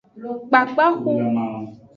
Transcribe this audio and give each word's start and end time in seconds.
Kpakpaxu. 0.47 1.11